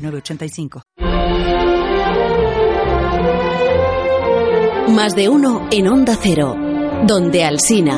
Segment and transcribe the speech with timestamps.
[0.00, 0.82] 906985.
[4.94, 6.56] Más de uno en Onda Cero,
[7.06, 7.96] donde Alsina.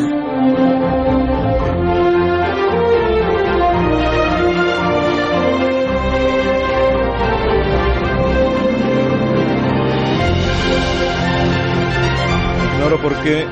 [12.74, 13.46] Ignoro por qué,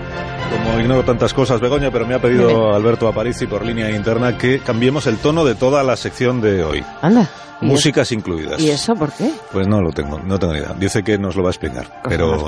[0.50, 4.60] como ignoro tantas cosas, Begoña, pero me ha pedido Alberto Aparici por línea interna que
[4.60, 6.84] cambiemos el tono de toda la sección de hoy.
[7.02, 7.28] Anda.
[7.62, 8.58] ¿y Músicas eso- incluidas.
[8.60, 9.30] ¿Y eso por qué?
[9.52, 10.74] Pues no lo tengo, no tengo ni idea.
[10.78, 12.38] Dice que nos lo va a explicar, pero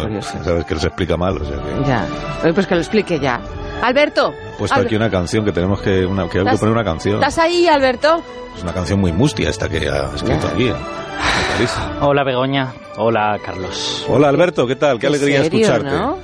[0.43, 1.87] sabes que los explica mal, o sea que...
[1.88, 2.07] Ya.
[2.43, 3.38] Oye, pues que lo explique ya.
[3.82, 4.32] Alberto.
[4.55, 6.73] He puesto Albe- aquí una canción que tenemos que, una, que hay que ¿Estás- poner
[6.74, 7.15] una canción.
[7.16, 8.23] ¿Estás ahí, Alberto?
[8.57, 10.55] Es una canción muy mustia esta que ha escrito Ya.
[10.55, 10.68] aquí.
[10.68, 10.74] ¿eh?
[11.55, 11.80] Aparici.
[12.01, 14.07] Hola Begoña, hola Carlos.
[14.09, 14.99] Hola Alberto, ¿qué tal?
[14.99, 15.90] Qué alegría serio, escucharte.
[15.95, 16.18] ¿no?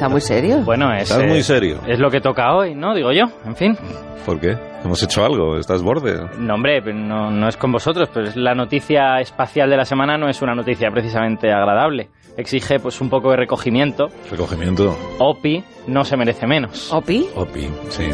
[0.00, 0.62] Está muy serio.
[0.64, 1.78] Bueno, es, Estás eh, muy serio.
[1.86, 2.94] es lo que toca hoy, ¿no?
[2.94, 3.76] Digo yo, en fin.
[4.24, 4.56] ¿Por qué?
[4.82, 5.58] ¿Hemos hecho algo?
[5.58, 6.18] ¿Estás borde?
[6.38, 10.16] No, hombre, no, no es con vosotros, pero es la noticia espacial de la semana
[10.16, 12.08] no es una noticia precisamente agradable.
[12.38, 14.06] Exige pues un poco de recogimiento.
[14.30, 14.96] Recogimiento.
[15.18, 16.90] OPI no se merece menos.
[16.90, 17.26] ¿Opi?
[17.36, 18.08] Opi, sí.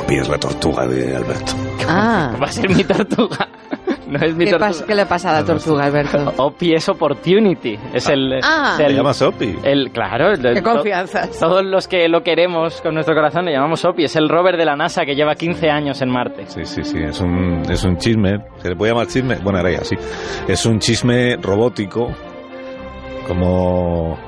[0.00, 1.52] Opi es la tortuga de Alberto.
[1.86, 2.34] Ah.
[2.42, 3.50] Va a ser mi tortuga.
[4.18, 4.86] No es mi ¿Qué, tortuga.
[4.86, 6.32] ¿Qué le pasa a la tortuga, Alberto?
[6.38, 7.78] OPI es Opportunity.
[7.92, 8.40] Es el...
[8.42, 8.70] Ah.
[8.72, 9.54] es ¿Te el- llamas Opi?
[9.62, 11.28] el- claro, el, Qué to- confianza.
[11.38, 14.04] Todos los que lo queremos con nuestro corazón le llamamos OPI.
[14.04, 16.46] Es el rover de la NASA que lleva 15 años en Marte.
[16.46, 18.38] Sí, sí, sí, es un, es un chisme.
[18.62, 19.36] ¿Se le puede llamar chisme?
[19.42, 19.96] Bueno, era ya, sí.
[20.48, 22.08] Es un chisme robótico,
[23.26, 24.18] como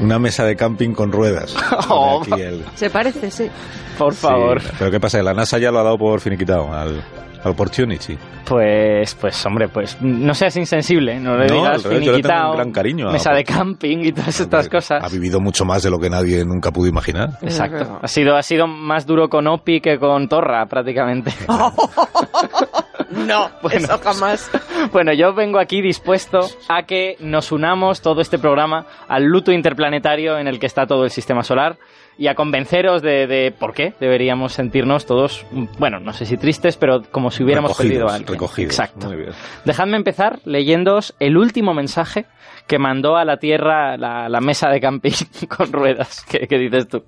[0.00, 1.56] una mesa de camping con ruedas.
[1.88, 2.20] Oh.
[2.20, 3.48] Pone aquí el- Se parece, sí.
[3.98, 4.60] Por Sí, favor.
[4.78, 5.22] pero ¿qué pasa?
[5.22, 7.02] La NASA ya lo ha dado por finiquitado al
[7.44, 8.16] Opportunity.
[8.44, 12.12] Pues, pues hombre, pues no seas insensible, no le No, digas revés, yo le tengo
[12.12, 15.12] finiquitao, un gran cariño a- mesa de camping y todas estas Ha cosas.
[15.12, 17.30] vivido mucho más de lo que nadie nunca pudo imaginar.
[17.42, 17.98] Exacto.
[18.02, 21.32] Ha sido, ha sido más duro con Opi que con Torra, prácticamente.
[23.12, 24.50] No, eso jamás.
[24.92, 30.38] bueno, yo vengo aquí dispuesto a que nos unamos todo este programa al luto interplanetario
[30.38, 31.76] en el que está todo el sistema solar
[32.18, 35.46] y a convenceros de, de por qué deberíamos sentirnos todos,
[35.78, 38.32] bueno, no sé si tristes, pero como si hubiéramos Recogidos, perdido a alguien.
[38.34, 38.72] recogidos.
[38.78, 39.06] Exacto.
[39.08, 39.30] Muy bien.
[39.64, 42.26] Dejadme empezar leyéndoos el último mensaje
[42.66, 45.10] que mandó a la Tierra la, la mesa de camping
[45.56, 46.24] con ruedas.
[46.28, 47.02] ¿Qué, qué dices tú?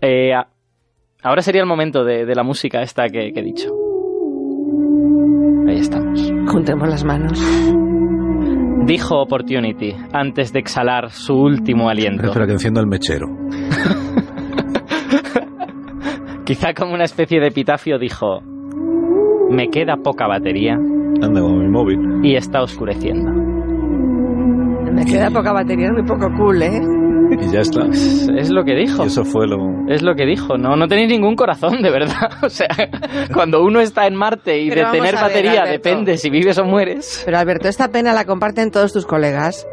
[0.00, 0.32] Eh,
[1.22, 3.70] ahora sería el momento de, de la música esta que, que he dicho.
[5.72, 6.30] Ahí estamos.
[6.48, 7.40] Juntemos las manos.
[8.86, 12.26] Dijo Opportunity antes de exhalar su último aliento.
[12.26, 13.26] Espera que encienda el mechero.
[16.44, 18.42] Quizá como una especie de epitafio dijo:
[19.50, 21.98] Me queda poca batería Anda con mi móvil.
[22.22, 23.30] y está oscureciendo.
[24.92, 26.80] Me queda poca batería, es muy poco cool, ¿eh?
[27.44, 27.86] Y ya está.
[27.86, 29.02] Es lo que dijo.
[29.02, 29.56] Y eso fue lo...
[29.88, 32.30] Es lo que dijo, no, no tenéis ningún corazón, de verdad.
[32.42, 32.68] O sea,
[33.34, 35.72] cuando uno está en Marte y Pero de tener ver, batería Alberto.
[35.88, 37.22] depende si vives o mueres.
[37.24, 39.66] Pero Alberto, esta pena la comparten todos tus colegas.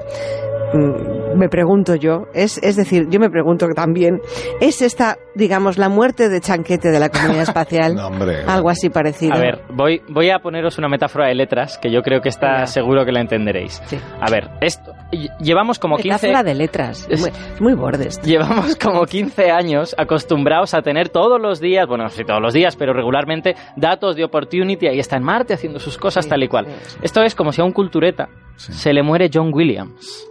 [0.74, 4.20] Mm, Me pregunto yo, es, es decir, yo me pregunto también,
[4.62, 7.96] ¿es esta, digamos, la muerte de chanquete de la comunidad espacial?
[8.00, 8.44] No, hombre.
[8.48, 9.34] Algo así parecido.
[9.34, 12.66] A ver, voy, voy a poneros una metáfora de letras que yo creo que está
[12.68, 13.82] seguro que la entenderéis.
[13.86, 13.98] Sí.
[14.22, 14.92] A ver, esto,
[15.40, 16.10] llevamos como 15...
[16.28, 17.08] Metáfora de letras.
[17.10, 18.22] Es- Muy, muy bordes.
[18.22, 22.54] Llevamos como 15 años acostumbrados a tener todos los días, bueno, no sé todos los
[22.54, 26.44] días, pero regularmente datos de Opportunity, ahí está en Marte haciendo sus cosas Sí, tal
[26.44, 26.68] y cual.
[26.86, 26.98] sí.
[27.02, 28.74] Esto es como si a un cultureta Sí.
[28.74, 30.28] se le muere John Williams.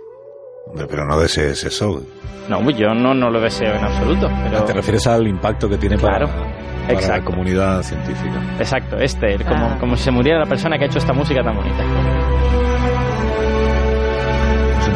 [0.77, 2.03] Pero no desees eso.
[2.49, 4.65] No, yo no, no lo deseo en absoluto, pero...
[4.65, 7.31] Te refieres al impacto que tiene para, Claro, para la exacto.
[7.31, 8.41] comunidad científica.
[8.59, 9.77] Exacto, este, el- como, Ah.
[9.81, 12.38] como si se muriera la persona que ha hecho esta música tan bonita.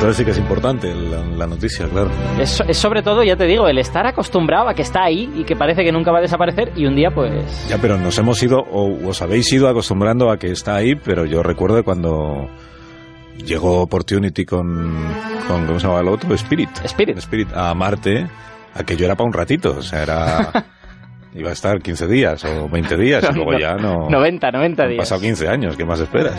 [0.02, 2.10] Entonces sí que es importante la, la noticia, claro.
[2.36, 5.44] Es, es sobre todo, ya te digo, el estar acostumbrado a que está ahí y
[5.44, 7.68] que parece que nunca va a desaparecer y un día pues...
[7.68, 11.24] Ya, pero nos hemos ido, o os habéis ido acostumbrando a que está ahí, pero
[11.24, 12.50] yo recuerdo cuando
[13.46, 14.92] llegó Opportunity con,
[15.46, 16.34] con ¿cómo se llama el otro?
[16.34, 16.70] Spirit.
[16.82, 17.18] Spirit.
[17.18, 18.26] Spirit a Marte,
[18.74, 20.66] aquello era para un ratito, o sea, era...
[21.34, 24.08] iba a estar 15 días o 20 días y luego ya no...
[24.10, 24.98] 90, 90 Han días.
[24.98, 26.34] pasado 15 años, ¿qué más esperas?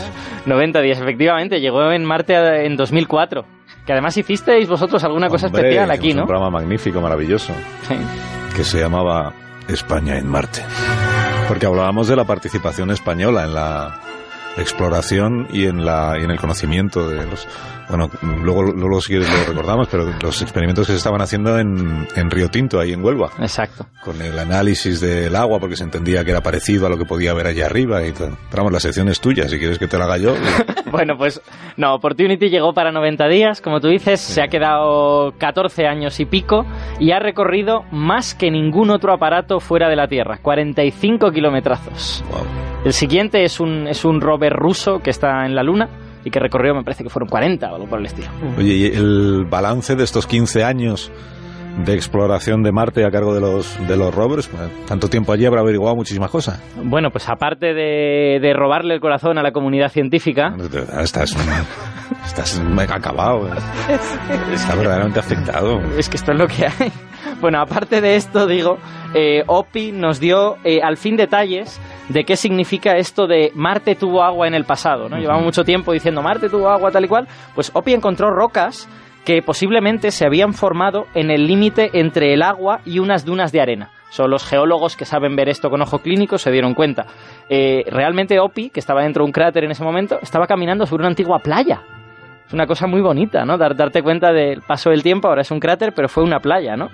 [0.46, 1.60] 90 días, efectivamente.
[1.60, 3.46] Llegó en Marte en 2004.
[3.86, 6.22] Que además hicisteis vosotros alguna cosa Hombre, especial aquí, ¿no?
[6.22, 7.52] Un programa magnífico, maravilloso,
[7.88, 7.96] Sí.
[8.56, 9.34] que se llamaba
[9.68, 10.62] España en Marte.
[11.50, 14.00] Porque hablábamos de la participación española en la,
[14.58, 17.48] exploración y en la y en el conocimiento de los
[17.90, 18.10] bueno
[18.44, 22.32] luego luego si quieres lo recordamos pero los experimentos que se estaban haciendo en, en
[22.32, 23.88] Río Tinto ahí en Huelva Exacto.
[24.04, 27.32] con el análisis del agua porque se entendía que era parecido a lo que podía
[27.32, 28.38] haber allá arriba y tal.
[28.50, 30.34] Pero vamos, la sección es tuya, si quieres que te la haga yo.
[30.94, 31.42] Bueno, pues
[31.76, 36.26] no, Opportunity llegó para 90 días, como tú dices, se ha quedado 14 años y
[36.26, 36.68] pico
[37.00, 42.24] y ha recorrido más que ningún otro aparato fuera de la Tierra, 45 kilometrazos.
[42.30, 42.46] Wow.
[42.86, 45.88] El siguiente es un, es un rover ruso que está en la Luna
[46.26, 48.30] y que recorrió, me parece que fueron 40 o algo por el estilo.
[48.58, 51.12] Oye, y el balance de estos 15 años
[51.86, 55.46] de exploración de Marte a cargo de los de los rovers, pues, tanto tiempo allí
[55.46, 56.62] habrá averiguado muchísimas cosas.
[56.84, 60.56] Bueno, pues aparte de, de robarle el corazón a la comunidad científica,
[61.02, 61.36] Estás,
[62.26, 63.48] estás mega acabado.
[63.48, 63.98] ¿eh?
[64.54, 65.82] Está verdaderamente afectado.
[65.98, 66.92] Es que esto es lo que hay.
[67.44, 68.78] Bueno, aparte de esto, digo,
[69.14, 74.24] eh, Opi nos dio eh, al fin detalles de qué significa esto de Marte tuvo
[74.24, 75.18] agua en el pasado, ¿no?
[75.18, 77.28] Llevamos mucho tiempo diciendo Marte tuvo agua tal y cual.
[77.54, 78.88] Pues Opi encontró rocas
[79.26, 83.60] que posiblemente se habían formado en el límite entre el agua y unas dunas de
[83.60, 83.92] arena.
[84.10, 87.08] Son los geólogos que saben ver esto con ojo clínico, se dieron cuenta.
[87.50, 91.02] Eh, realmente Opi, que estaba dentro de un cráter en ese momento, estaba caminando sobre
[91.02, 91.82] una antigua playa.
[92.48, 93.58] Es una cosa muy bonita, ¿no?
[93.58, 96.76] Dar- darte cuenta del paso del tiempo, ahora es un cráter, pero fue una playa,
[96.76, 96.90] ¿no?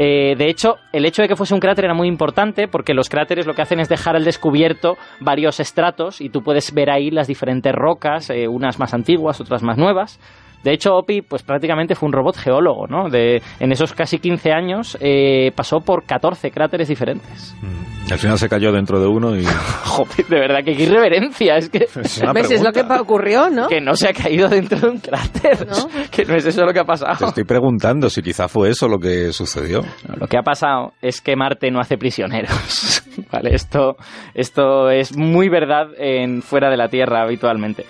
[0.00, 3.08] Eh, de hecho, el hecho de que fuese un cráter era muy importante porque los
[3.08, 7.10] cráteres lo que hacen es dejar al descubierto varios estratos y tú puedes ver ahí
[7.10, 10.20] las diferentes rocas, eh, unas más antiguas, otras más nuevas.
[10.64, 13.08] De hecho, Opi, pues prácticamente fue un robot geólogo, ¿no?
[13.08, 17.54] De, en esos casi 15 años eh, pasó por 14 cráteres diferentes.
[18.08, 19.44] Y al final se cayó dentro de uno y...
[19.84, 21.84] Joder, de verdad que qué irreverencia, es que...
[21.84, 22.50] Es ¿Ves?
[22.50, 23.68] Es lo que ocurrió, ¿no?
[23.68, 25.66] Que no se ha caído dentro de un cráter.
[25.66, 25.88] ¿No?
[26.10, 27.28] Que no es eso lo que ha Te pasado.
[27.28, 29.82] estoy preguntando si quizá fue eso lo que sucedió.
[30.08, 33.02] No, lo que ha pasado es que Marte no hace prisioneros.
[33.32, 33.96] vale, esto,
[34.34, 37.84] esto es muy verdad en fuera de la Tierra habitualmente.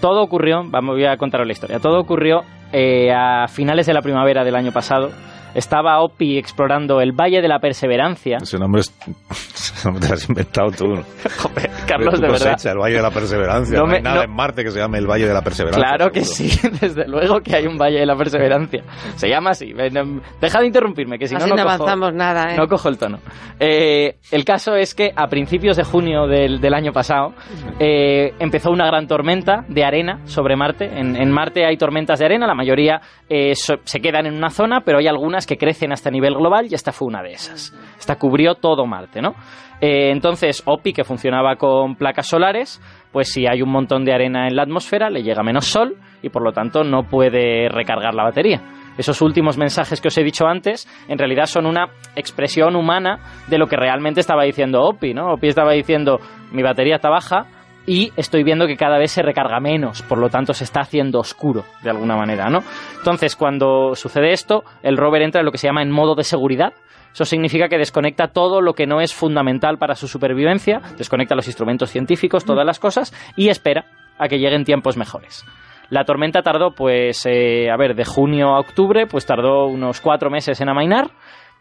[0.00, 1.78] Todo ocurrió, vamos, voy a contaros la historia.
[1.78, 5.10] Todo ocurrió eh, a finales de la primavera del año pasado.
[5.54, 8.38] Estaba Opi explorando el Valle de la Perseverancia.
[8.42, 8.94] Ese nombre, es,
[9.30, 10.84] ese nombre te lo has inventado tú.
[11.38, 12.52] Joder, Carlos, de verdad.
[12.52, 13.78] cosecha, el Valle de la Perseverancia.
[13.78, 15.42] No No, hay me- nada no- en Marte que se llame el Valle de la
[15.42, 15.82] Perseverancia.
[15.82, 16.56] Claro que seguro.
[16.78, 18.82] sí, desde luego que hay un Valle de la Perseverancia.
[19.16, 19.72] Se llama así.
[19.76, 22.56] Em, Deja de interrumpirme, que si Así no, no, no cojo- avanzamos nada, ¿eh?
[22.56, 23.18] No cojo el tono.
[23.60, 27.32] Eh, el caso es que a principios de junio del, del año pasado
[27.78, 30.86] eh, empezó una gran tormenta de arena sobre Marte.
[30.98, 34.50] En, en Marte hay tormentas de arena, la mayoría eh, so- se quedan en una
[34.50, 37.74] zona, pero hay algunas que crecen hasta nivel global y esta fue una de esas.
[37.98, 39.34] Esta cubrió todo Marte, ¿no?
[39.80, 42.80] Eh, entonces, OPI, que funcionaba con placas solares,
[43.12, 46.30] pues si hay un montón de arena en la atmósfera, le llega menos sol y
[46.30, 48.62] por lo tanto no puede recargar la batería.
[48.96, 53.58] Esos últimos mensajes que os he dicho antes, en realidad son una expresión humana de
[53.58, 55.34] lo que realmente estaba diciendo Opi, ¿no?
[55.34, 56.18] Opi estaba diciendo,
[56.50, 57.46] mi batería está baja
[57.86, 61.20] y estoy viendo que cada vez se recarga menos, por lo tanto se está haciendo
[61.20, 62.60] oscuro, de alguna manera, ¿no?
[62.96, 66.24] Entonces, cuando sucede esto, el rover entra en lo que se llama en modo de
[66.24, 66.72] seguridad,
[67.16, 71.46] eso significa que desconecta todo lo que no es fundamental para su supervivencia, desconecta los
[71.46, 73.86] instrumentos científicos, todas las cosas, y espera
[74.18, 75.42] a que lleguen tiempos mejores.
[75.88, 80.28] La tormenta tardó, pues, eh, a ver, de junio a octubre, pues tardó unos cuatro
[80.28, 81.10] meses en amainar,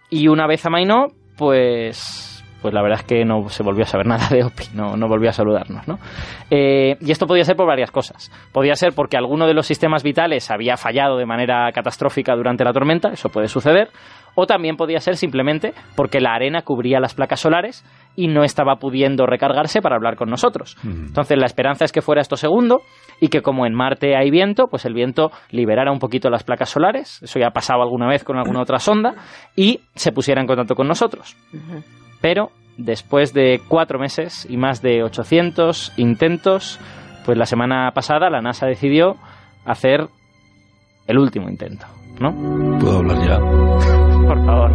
[0.10, 1.06] y una vez amainó,
[1.38, 2.35] pues,
[2.66, 5.08] pues la verdad es que no se volvió a saber nada de Opi, no, no
[5.08, 6.00] volvió a saludarnos, ¿no?
[6.50, 8.32] Eh, y esto podía ser por varias cosas.
[8.52, 12.74] Podía ser porque alguno de los sistemas vitales había fallado de manera catastrófica durante la
[12.74, 13.90] tormenta, eso puede suceder,
[14.34, 18.78] o también podía ser simplemente porque la arena cubría las placas solares y no estaba
[18.78, 20.76] pudiendo recargarse para hablar con nosotros.
[20.84, 22.81] Entonces la esperanza es que fuera esto segundo
[23.22, 26.69] y que como en Marte hay viento, pues el viento liberara un poquito las placas
[26.69, 29.14] solares, eso ya ha pasado alguna vez con alguna otra sonda,
[29.56, 31.38] y se pusiera en contacto con nosotros.
[32.26, 36.80] Pero después de cuatro meses y más de 800 intentos,
[37.24, 39.18] pues la semana pasada la NASA decidió
[39.64, 40.08] hacer
[41.06, 41.86] el último intento,
[42.20, 42.34] ¿no?
[42.80, 43.38] Puedo hablar ya.
[43.38, 44.72] Por favor.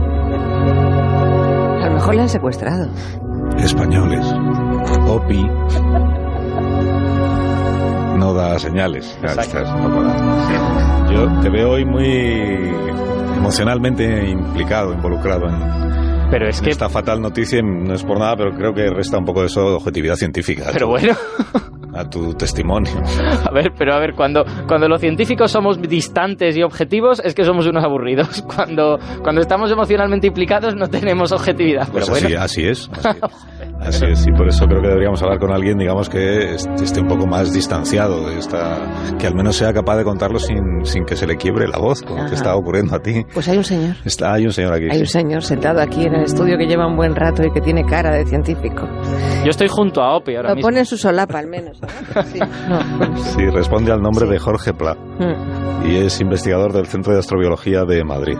[1.83, 2.89] A lo mejor le han secuestrado.
[3.59, 4.33] Españoles.
[5.09, 5.43] Opi.
[8.17, 9.19] No da señales.
[9.25, 11.11] Estás, no.
[11.11, 12.71] Yo te veo hoy muy
[13.39, 16.71] emocionalmente implicado, involucrado en, Pero es en que...
[16.71, 17.61] esta fatal noticia.
[17.63, 20.69] No es por nada, pero creo que resta un poco de eso de objetividad científica
[20.69, 21.15] a Pero tu- bueno,
[21.95, 22.93] a tu testimonio.
[23.45, 27.45] a ver, pero a ver, cuando, cuando los científicos somos distantes y objetivos, es que
[27.45, 28.43] somos unos aburridos.
[28.55, 31.89] Cuando, cuando estamos emocionalmente implicados no tenemos objetividad.
[31.93, 32.91] Pero Pues bueno, así, así es.
[32.93, 33.17] así es.
[33.81, 37.09] Así es, y por eso creo que deberíamos hablar con alguien, digamos, que esté un
[37.09, 38.79] poco más distanciado de esta,
[39.19, 42.03] que al menos sea capaz de contarlo sin, sin que se le quiebre la voz,
[42.03, 43.25] como que está ocurriendo a ti.
[43.33, 43.97] Pues hay un señor.
[44.05, 44.87] Está, hay un señor aquí.
[44.91, 47.61] Hay un señor sentado aquí en el estudio que lleva un buen rato y que
[47.61, 48.87] tiene cara de científico.
[49.45, 50.69] Yo estoy junto a Opi ahora Lo mismo.
[50.69, 51.81] pone en su solapa, al menos.
[51.81, 52.23] ¿no?
[52.23, 53.17] Sí, no.
[53.17, 54.33] Sí, responde al nombre Sí.
[54.33, 58.37] de Jorge Pla Mm, y es investigador del Centro de Astrobiología de Madrid.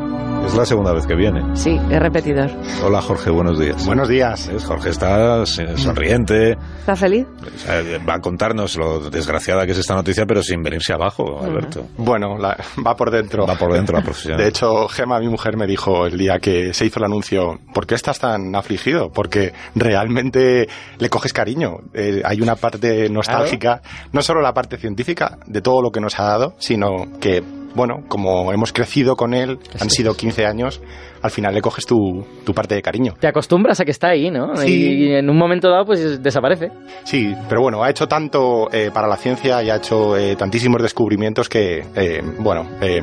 [0.47, 1.43] Es la segunda vez que viene.
[1.55, 2.51] Sí, es repetidor.
[2.85, 3.87] Hola Jorge, buenos días.
[3.87, 4.49] Buenos días.
[4.53, 4.65] ¿Ves?
[4.65, 7.25] Jorge está eh, sonriente, ¿Está feliz?
[7.41, 11.41] o sea, va a contarnos lo desgraciada que es esta noticia, pero sin venirse abajo,
[11.41, 11.87] Alberto.
[11.97, 13.47] Bueno, la- va por dentro.
[13.47, 14.39] Va por dentro la profesión.
[14.39, 17.87] De hecho, Gema, mi mujer, me dijo el día que se hizo el anuncio, ¿por
[17.87, 19.11] qué estás tan afligido?
[19.13, 20.69] Porque realmente
[20.99, 21.77] le coges cariño.
[21.95, 23.83] Eh, hay una parte nostálgica,
[24.13, 27.43] no solo la parte científica de todo lo que nos ha dado, sino que,
[27.75, 30.81] bueno, como hemos crecido con él, han sido 15 años,
[31.23, 33.15] al final le coges tu, tu parte de cariño.
[33.19, 34.57] Te acostumbras a que está ahí, ¿no?
[34.57, 35.07] Sí.
[35.07, 36.71] Y en un momento dado, pues desaparece.
[37.05, 40.83] Sí, pero bueno, ha hecho tanto eh, para la ciencia y ha hecho eh, tantísimos
[40.83, 43.01] descubrimientos que, eh, bueno, eh,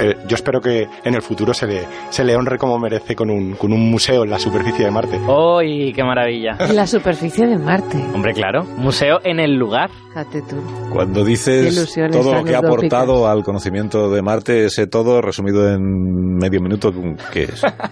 [0.00, 3.30] eh, yo espero que en el futuro se le, se le honre como merece con
[3.30, 5.18] un, con un museo en la superficie de Marte.
[5.18, 6.56] ¡Uy, qué maravilla!
[6.64, 7.98] En la superficie de Marte.
[8.14, 8.64] Hombre, claro.
[8.64, 9.90] Museo en el lugar.
[10.08, 10.56] Fíjate tú.
[10.90, 16.36] Cuando dices todo lo que ha aportado al conocimiento de Marte, ese todo resumido en
[16.36, 16.90] medio minuto,
[17.32, 17.42] ¿qué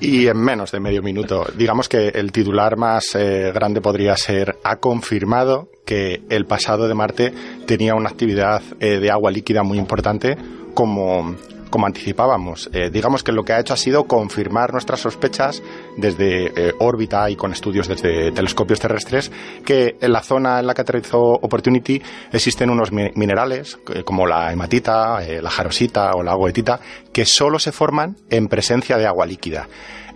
[0.00, 4.57] Y en menos de medio minuto, digamos que el titular más eh, grande podría ser,
[4.64, 7.33] ha confirmado que el pasado de Marte
[7.66, 10.37] tenía una actividad eh, de agua líquida muy importante
[10.75, 11.37] como,
[11.72, 12.68] como anticipábamos.
[12.72, 15.62] Eh, digamos que lo que ha hecho ha sido confirmar nuestras sospechas
[15.96, 19.32] desde eh, órbita y con estudios desde telescopios terrestres
[19.64, 22.00] que en la zona en la que aterrizó Opportunity
[22.30, 26.78] existen unos mi- minerales eh, como la hematita, la jarosita o la goetita
[27.12, 29.66] que solo se forman en presencia de agua líquida.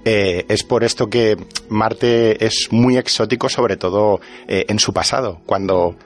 [0.04, 1.36] Es por esto que
[1.68, 5.96] Marte es muy exótico, sobre todo en su pasado, cuando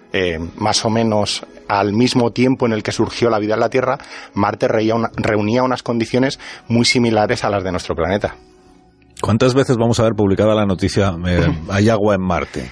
[0.57, 3.99] más o menos al mismo tiempo en el que surgió la vida en la Tierra,
[4.35, 8.35] Marte una- reunía unas condiciones muy similares a las de nuestro planeta.
[9.21, 12.71] ¿Cuántas veces vamos a ver publicada la noticia eh, hay agua en Marte?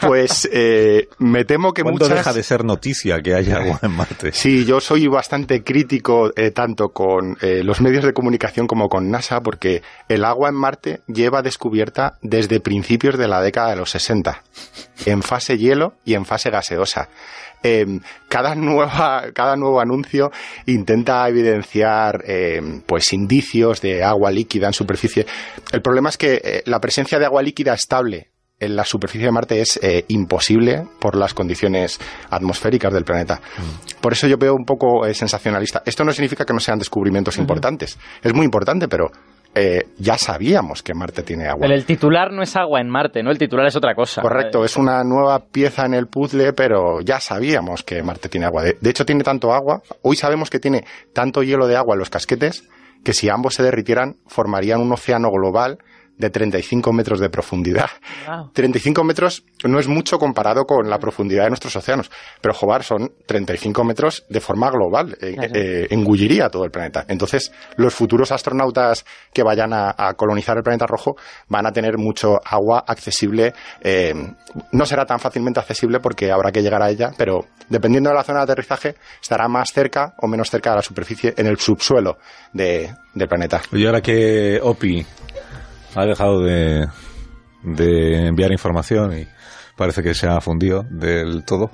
[0.00, 2.18] Pues eh, me temo que ¿Cuándo muchas...
[2.18, 4.30] deja de ser noticia que haya agua en Marte?
[4.32, 9.40] Sí, yo soy bastante crítico eh, tanto con los medios de comunicación como con NASA
[9.40, 14.40] porque el agua en Marte lleva descubierta desde principios de la década de los 60,
[15.06, 17.08] en fase hielo y en fase gaseosa.
[17.62, 17.86] Eh,
[18.28, 20.30] cada, nueva, cada nuevo anuncio
[20.66, 25.26] intenta evidenciar eh, pues indicios de agua líquida en superficie.
[25.72, 29.32] El problema es que eh, la presencia de agua líquida estable en la superficie de
[29.32, 31.98] Marte es eh, imposible por las condiciones
[32.30, 33.40] atmosféricas del planeta.
[34.00, 35.82] Por eso yo veo un poco eh, sensacionalista.
[35.84, 37.98] Esto no significa que no sean descubrimientos importantes.
[38.22, 39.10] Es muy importante, pero
[39.54, 41.60] eh, ya sabíamos que Marte tiene agua.
[41.62, 43.30] Pero el titular no es agua en Marte, ¿no?
[43.30, 44.22] El titular es otra cosa.
[44.22, 48.62] Correcto, es una nueva pieza en el puzzle, pero ya sabíamos que Marte tiene agua.
[48.62, 49.82] De, de hecho, tiene tanto agua.
[50.02, 52.64] Hoy sabemos que tiene tanto hielo de agua en los casquetes
[53.04, 55.78] que si ambos se derritieran formarían un océano global
[56.18, 57.90] de 35 metros de profundidad.
[58.26, 58.50] Wow.
[58.52, 63.12] 35 metros no es mucho comparado con la profundidad de nuestros océanos, pero joder, son
[63.26, 65.52] 35 metros de forma global, eh, Claro.
[65.54, 67.04] eh, engulliría todo el planeta.
[67.08, 71.16] Entonces, los futuros astronautas que vayan a, a colonizar el planeta rojo
[71.48, 73.52] van a tener mucho agua accesible.
[73.80, 74.14] eh,
[74.70, 78.22] no será tan fácilmente accesible porque habrá que llegar a ella, pero dependiendo de la
[78.22, 82.18] zona de aterrizaje, estará más cerca o menos cerca de la superficie en el subsuelo
[82.52, 83.62] de- del planeta.
[83.72, 85.06] Y ahora que OPI
[85.94, 86.86] ha dejado de,
[87.62, 89.26] de enviar información y
[89.76, 91.70] parece que se ha fundido del todo,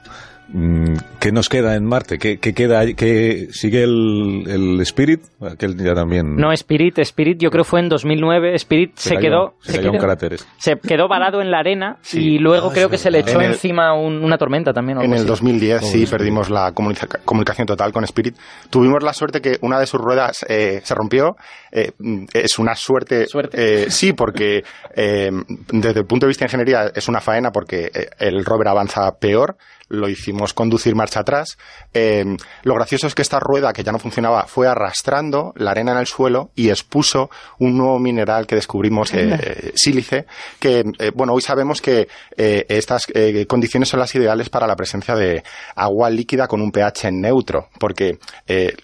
[1.20, 2.18] ¿qué nos queda en Marte?
[2.18, 2.80] ¿Qué, qué queda?
[2.80, 2.94] ahí?
[2.94, 5.20] ¿Qué, ¿Sigue el, el Spirit?
[5.40, 6.36] Aquel ya también...
[6.36, 8.54] No, Spirit, Spirit, yo creo fue en 2009.
[8.54, 9.54] Spirit se, cayó- quedó.
[9.60, 10.46] Se, cayó en cráteres.
[10.58, 12.20] se quedó varado en la arena Sí.
[12.20, 14.98] y luego Ah, creo que se le echó En el- encima un- una tormenta también.
[14.98, 15.26] o En el así.
[15.26, 16.10] 2010 Pobre sí Spirit.
[16.10, 18.36] perdimos la comunica- comunicación total con Spirit.
[18.70, 21.36] Tuvimos la suerte que una de sus ruedas eh, se rompió.
[21.72, 23.26] Eh, mm, es una suerte.
[23.26, 23.84] Suerte.
[23.84, 24.64] eh, sí, porque
[24.94, 25.30] eh,
[25.72, 29.56] desde el punto de vista de ingeniería es una faena porque el rover avanza peor.
[29.88, 31.58] Lo hicimos conducir marcha atrás.
[31.94, 32.24] Eh,
[32.62, 35.98] lo gracioso es que esta rueda que ya no funcionaba fue arrastrando la arena en
[35.98, 40.26] el suelo y expuso un nuevo mineral que descubrimos, eh, sílice,
[40.58, 43.06] que eh, bueno hoy sabemos que estas
[43.46, 45.42] condiciones son las ideales para la presencia de
[45.74, 48.18] agua líquida con un pH neutro, porque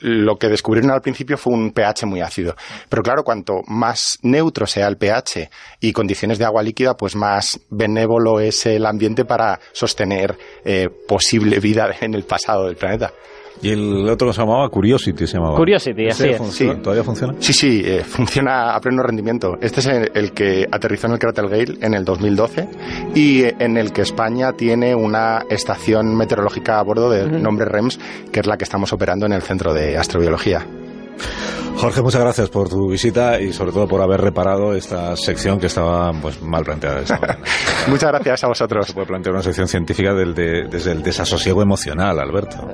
[0.01, 2.57] lo que descubrieron al principio fue un pH muy ácido.
[2.89, 7.61] Pero claro, cuanto más neutro sea el pH y condiciones de agua líquida, pues más
[7.71, 13.13] benévolo es el ambiente para sostener eh, posible vida en el pasado del planeta.
[13.63, 15.57] Y el otro se llamaba Curiosity, se llamaba.
[15.57, 16.39] Curiosity, así ¿Ese es.
[16.39, 16.75] funciona?
[16.75, 16.81] Sí.
[16.83, 17.35] ¿Todavía funciona?
[17.39, 19.55] Sí, sí, eh, funciona a pleno rendimiento.
[19.61, 22.69] Este es el, el que aterrizó en el cráter Gale en el 2012
[23.15, 27.99] y eh, en el que España tiene una estación meteorológica a bordo de nombre REMS,
[28.33, 30.67] que es la que estamos operando en el Centro de Astrobiología.
[31.77, 35.67] Jorge, muchas gracias por tu visita y sobre todo por haber reparado esta sección que
[35.67, 37.19] estaba pues mal planteada esta.
[37.89, 38.87] Muchas gracias a vosotros.
[38.87, 42.69] Se puede plantear una sección científica del de- desde el desasosiego emocional, Alberto.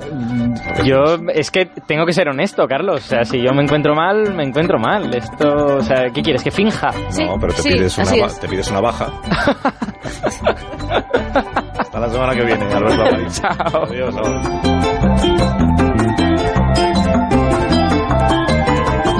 [0.85, 3.03] Yo es que tengo que ser honesto, Carlos.
[3.03, 5.13] O sea, si yo me encuentro mal, me encuentro mal.
[5.13, 6.43] Esto, o sea, ¿qué quieres?
[6.43, 6.91] ¿Que finja?
[7.09, 9.11] Sí, no, pero te, sí, pides una, te pides una baja.
[11.79, 13.01] Hasta la semana que viene, Alberto.
[13.01, 13.41] Aparicio.
[13.41, 13.83] Chao.
[13.83, 14.81] Adiós, ahora.